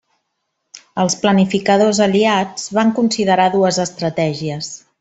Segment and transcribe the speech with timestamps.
[1.03, 4.73] Els planificadors aliats van considerar dues estratègies.